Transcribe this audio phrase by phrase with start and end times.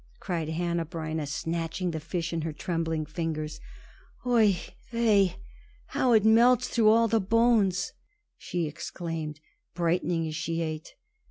[0.19, 3.61] cried Hanneh Breineh, snatching the fish in her trembling fingers.
[4.25, 4.57] "Oi
[4.91, 5.33] weh!
[5.89, 7.93] how it melts through all the bones!"
[8.35, 9.39] she exclaimed,
[9.75, 10.95] brightening as she ate.